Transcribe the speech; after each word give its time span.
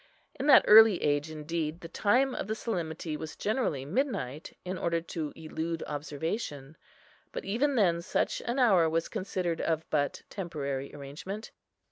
In 0.39 0.47
that 0.47 0.65
early 0.67 0.99
age, 1.03 1.29
indeed, 1.29 1.81
the 1.81 1.87
time 1.87 2.33
of 2.33 2.47
the 2.47 2.55
solemnity 2.55 3.15
was 3.15 3.35
generally 3.35 3.85
midnight, 3.85 4.57
in 4.65 4.75
order 4.79 4.99
to 4.99 5.31
elude 5.35 5.83
observation; 5.85 6.75
but 7.31 7.45
even 7.45 7.75
then 7.75 8.01
such 8.01 8.41
an 8.47 8.57
hour 8.57 8.89
was 8.89 9.07
considered 9.07 9.61
of 9.61 9.87
but 9.91 10.23
temporary 10.27 10.91
arrangement. 10.95 11.51